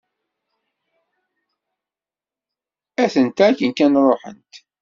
Atent-a 3.03 3.45
akken 3.49 3.71
kan 3.77 3.93
ruḥent. 4.05 4.53